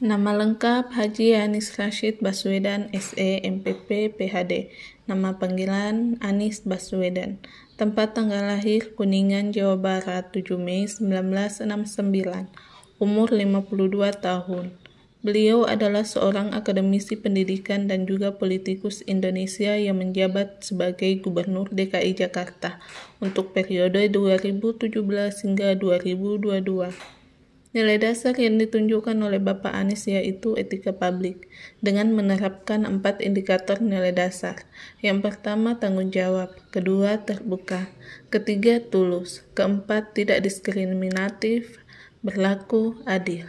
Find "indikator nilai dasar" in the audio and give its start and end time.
33.22-34.58